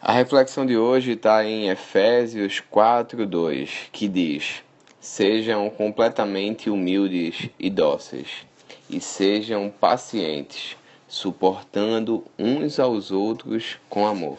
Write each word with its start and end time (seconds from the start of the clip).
A 0.00 0.12
reflexão 0.12 0.66
de 0.66 0.76
hoje 0.76 1.12
está 1.12 1.42
em 1.42 1.70
Efésios 1.70 2.62
4:2, 2.70 3.88
que 3.90 4.06
diz: 4.06 4.62
Sejam 5.00 5.70
completamente 5.70 6.68
humildes 6.68 7.48
e 7.58 7.70
dóceis, 7.70 8.46
e 8.90 9.00
sejam 9.00 9.72
pacientes, 9.80 10.76
suportando 11.08 12.22
uns 12.38 12.78
aos 12.78 13.10
outros 13.10 13.78
com 13.88 14.06
amor. 14.06 14.36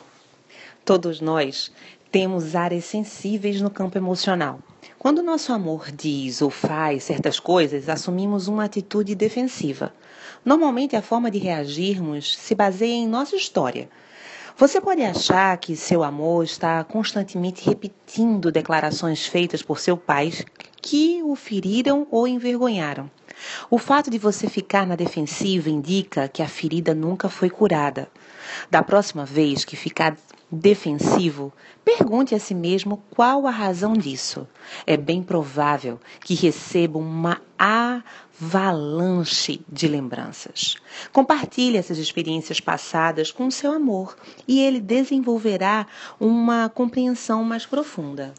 Todos 0.86 1.20
nós 1.20 1.72
temos 2.12 2.56
áreas 2.56 2.86
sensíveis 2.86 3.60
no 3.60 3.72
campo 3.72 3.98
emocional. 3.98 4.60
Quando 5.00 5.24
nosso 5.24 5.52
amor 5.52 5.92
diz 5.92 6.40
ou 6.40 6.52
faz 6.52 7.04
certas 7.06 7.40
coisas, 7.40 7.90
assumimos 7.90 8.48
uma 8.48 8.66
atitude 8.66 9.16
defensiva. 9.16 9.92
Normalmente, 10.46 10.96
a 10.96 11.02
forma 11.02 11.32
de 11.32 11.40
reagirmos 11.40 12.38
se 12.38 12.54
baseia 12.54 12.94
em 12.94 13.08
nossa 13.08 13.36
história. 13.36 13.90
Você 14.60 14.82
pode 14.82 15.04
achar 15.04 15.56
que 15.60 15.76
seu 15.76 16.04
amor 16.04 16.44
está 16.44 16.84
constantemente 16.84 17.64
repetindo 17.64 18.52
declarações 18.52 19.28
feitas 19.28 19.62
por 19.62 19.80
seu 19.80 19.96
pai 19.96 20.34
que 20.82 21.22
o 21.22 21.36
feriram 21.36 22.08
ou 22.10 22.28
envergonharam. 22.28 23.08
O 23.70 23.78
fato 23.78 24.10
de 24.10 24.18
você 24.18 24.50
ficar 24.50 24.88
na 24.88 24.96
defensiva 24.96 25.70
indica 25.70 26.28
que 26.28 26.42
a 26.42 26.48
ferida 26.48 26.96
nunca 26.96 27.30
foi 27.30 27.52
curada. 27.52 28.10
Da 28.68 28.82
próxima 28.82 29.26
vez 29.26 29.64
que 29.64 29.76
ficar 29.76 30.18
defensivo, 30.52 31.52
pergunte 31.84 32.34
a 32.34 32.40
si 32.40 32.56
mesmo 32.56 33.04
qual 33.10 33.46
a 33.46 33.52
razão 33.52 33.94
disso. 33.94 34.48
É 34.86 34.96
bem 34.96 35.22
provável 35.22 36.00
que 36.22 36.34
receba 36.34 36.98
uma 36.98 37.42
avalanche 37.58 39.62
de 39.68 39.88
lembranças. 39.88 40.76
Compartilhe 41.12 41.78
essas 41.78 41.98
experiências 41.98 42.60
passadas 42.60 43.32
com 43.32 43.48
o 43.48 43.52
seu 43.52 43.72
amor 43.72 44.16
e 44.48 44.62
ele 44.62 44.80
desenvolverá 44.80 45.86
uma 46.20 46.70
compreensão 46.70 47.44
mais 47.44 47.66
profunda. 47.66 48.34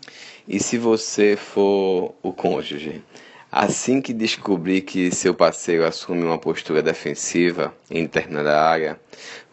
E 0.47 0.59
se 0.59 0.79
você 0.79 1.37
for 1.37 2.15
o 2.23 2.33
cônjuge? 2.33 3.03
Assim 3.51 4.03
que 4.03 4.13
descobrir 4.13 4.83
que 4.83 5.11
seu 5.11 5.33
parceiro 5.33 5.87
assume 5.87 6.23
uma 6.23 6.37
postura 6.37 6.83
defensiva 6.83 7.75
em 7.91 8.03
determinada 8.03 8.61
área, 8.61 9.01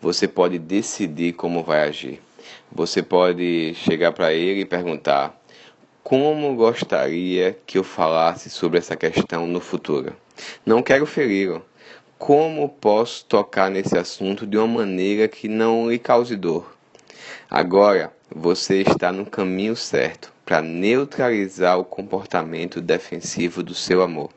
você 0.02 0.28
pode 0.28 0.60
decidir 0.60 1.34
como 1.34 1.64
vai 1.64 1.88
agir. 1.88 2.25
Você 2.72 3.02
pode 3.02 3.74
chegar 3.76 4.12
para 4.12 4.34
ele 4.34 4.62
e 4.62 4.66
perguntar: 4.66 5.40
como 6.04 6.56
gostaria 6.56 7.58
que 7.66 7.78
eu 7.78 7.84
falasse 7.84 8.50
sobre 8.50 8.78
essa 8.78 8.96
questão 8.96 9.48
no 9.48 9.60
futuro? 9.60 10.16
Não 10.66 10.84
quero 10.84 11.06
feri-lo. 11.06 11.66
Como 12.18 12.70
posso 12.70 13.26
tocar 13.26 13.72
nesse 13.72 13.98
assunto 13.98 14.46
de 14.46 14.58
uma 14.58 14.68
maneira 14.68 15.28
que 15.28 15.48
não 15.48 15.90
lhe 15.90 15.98
cause 15.98 16.36
dor? 16.36 16.76
Agora 17.50 18.14
você 18.30 18.82
está 18.82 19.12
no 19.12 19.26
caminho 19.26 19.76
certo 19.76 20.32
para 20.46 20.62
neutralizar 20.62 21.80
o 21.80 21.84
comportamento 21.84 22.82
defensivo 22.82 23.64
do 23.64 23.74
seu 23.74 24.02
amor. 24.02 24.30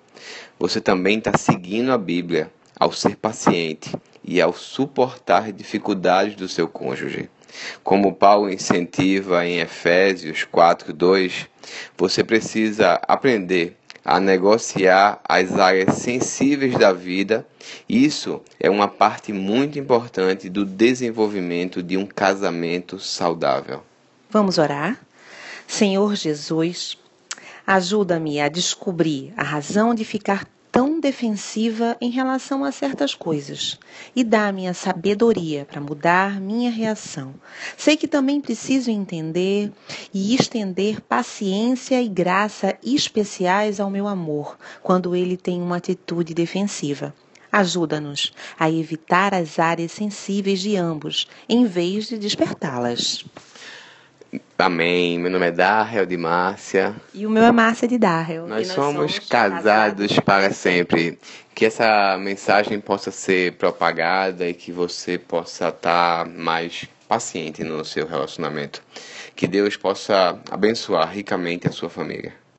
Você 0.59 0.81
também 0.81 1.19
está 1.19 1.37
seguindo 1.37 1.93
a 1.93 1.99
Bíblia 1.99 2.51
ao 2.79 2.93
ser 2.93 3.17
paciente 3.17 3.95
e 4.25 4.41
ao 4.41 4.53
suportar 4.53 5.53
dificuldades 5.53 6.35
do 6.35 6.49
seu 6.49 6.67
cônjuge. 6.67 7.29
Como 7.83 8.15
Paulo 8.15 8.51
incentiva 8.51 9.45
em 9.47 9.59
Efésios 9.59 10.45
4:2, 10.45 11.47
você 11.97 12.23
precisa 12.23 13.01
aprender 13.07 13.77
a 14.05 14.19
negociar 14.19 15.21
as 15.29 15.59
áreas 15.59 15.97
sensíveis 15.97 16.75
da 16.79 16.93
vida. 16.93 17.47
Isso 17.89 18.41
é 18.59 18.71
uma 18.71 18.89
parte 18.89 19.33
muito 19.33 19.79
importante 19.79 20.49
do 20.49 20.65
desenvolvimento 20.65 21.83
de 21.83 21.97
um 21.97 22.07
casamento 22.07 22.99
saudável. 22.99 23.83
Vamos 24.31 24.57
orar? 24.57 24.99
Senhor 25.67 26.15
Jesus, 26.17 26.97
ajuda-me 27.67 28.41
a 28.41 28.49
descobrir 28.49 29.35
a 29.37 29.43
razão 29.43 29.95
de 29.95 30.05
ficar 30.07 30.47
tão 30.79 31.01
defensiva 31.01 31.97
em 32.01 32.09
relação 32.09 32.63
a 32.63 32.71
certas 32.71 33.13
coisas 33.13 33.77
e 34.15 34.23
dá-me 34.23 34.69
a 34.69 34.73
sabedoria 34.73 35.65
para 35.65 35.81
mudar 35.81 36.41
minha 36.41 36.71
reação. 36.71 37.35
Sei 37.77 37.97
que 37.97 38.07
também 38.07 38.41
preciso 38.41 38.89
entender 38.89 39.73
e 40.15 40.37
estender 40.37 41.01
paciência 41.01 42.01
e 42.01 42.07
graça 42.07 42.79
especiais 42.81 43.81
ao 43.81 43.91
meu 43.91 44.07
amor 44.07 44.57
quando 44.81 45.17
ele 45.17 45.37
tem 45.37 45.61
uma 45.61 45.79
atitude 45.79 46.33
defensiva. 46.33 47.13
Ajuda-nos 47.51 48.33
a 48.57 48.71
evitar 48.71 49.35
as 49.35 49.59
áreas 49.59 49.91
sensíveis 49.91 50.61
de 50.61 50.77
ambos, 50.77 51.27
em 51.49 51.65
vez 51.65 52.07
de 52.07 52.17
despertá-las. 52.17 53.25
Amém. 54.59 55.19
Meu 55.19 55.31
nome 55.31 55.47
é 55.47 55.51
Darrell 55.51 56.05
de 56.05 56.17
Márcia. 56.17 56.95
E 57.15 57.27
o 57.27 57.31
meu 57.31 57.45
é 57.45 57.53
Márcia 57.53 57.89
de 57.89 57.97
Darrell. 57.97 58.47
Nós, 58.47 58.67
nós 58.69 58.75
somos, 58.75 58.95
somos 58.95 59.19
casados, 59.29 59.63
casados 59.63 60.21
para 60.21 60.53
sempre. 60.53 61.19
Que 61.55 61.67
essa 61.67 62.19
mensagem 62.19 62.79
possa 62.79 63.11
ser 63.11 63.53
propagada 63.53 64.49
e 64.49 64.55
que 64.55 64.71
você 64.71 65.17
possa 65.17 65.69
estar 65.69 66.27
mais 66.27 66.87
paciente 67.09 67.65
no 67.65 67.85
seu 67.85 68.07
relacionamento. 68.07 68.83
Que 69.35 69.47
Deus 69.47 69.77
possa 69.77 70.39
abençoar 70.51 71.11
ricamente 71.11 71.67
a 71.67 71.73
sua 71.73 71.89
família. 71.89 72.35